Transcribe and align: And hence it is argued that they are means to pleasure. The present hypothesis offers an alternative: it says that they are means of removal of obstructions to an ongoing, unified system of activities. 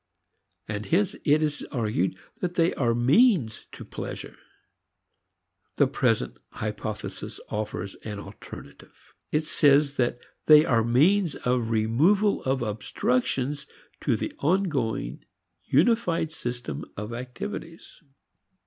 And 0.67 0.87
hence 0.87 1.15
it 1.25 1.43
is 1.43 1.63
argued 1.71 2.17
that 2.39 2.55
they 2.55 2.73
are 2.73 2.95
means 2.95 3.67
to 3.73 3.85
pleasure. 3.85 4.35
The 5.75 5.85
present 5.85 6.37
hypothesis 6.53 7.39
offers 7.49 7.93
an 8.03 8.17
alternative: 8.17 8.95
it 9.31 9.43
says 9.43 9.97
that 9.97 10.17
they 10.47 10.65
are 10.65 10.83
means 10.83 11.35
of 11.35 11.69
removal 11.69 12.41
of 12.45 12.63
obstructions 12.63 13.67
to 14.01 14.13
an 14.13 14.31
ongoing, 14.39 15.23
unified 15.67 16.31
system 16.31 16.83
of 16.97 17.13
activities. 17.13 18.01